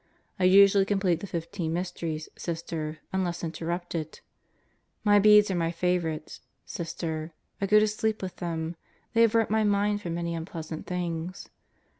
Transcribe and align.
I 0.39 0.45
usually 0.45 0.85
complete 0.85 1.19
the 1.19 1.27
fifteen 1.27 1.73
mysteries, 1.73 2.27
Sister, 2.35 2.97
unless 3.13 3.43
interrupted. 3.43 4.19
My 5.03 5.19
Beads 5.19 5.51
are 5.51 5.55
my 5.55 5.69
favorites, 5.71 6.41
Sister. 6.65 7.33
I 7.61 7.67
go 7.67 7.79
to 7.79 7.87
sleep 7.87 8.23
with 8.23 8.37
them. 8.37 8.77
They 9.13 9.23
avert 9.23 9.51
my 9.51 9.63
mind 9.63 10.01
from 10.01 10.15
many 10.15 10.33
unpleasant 10.33 10.87
things. 10.87 11.49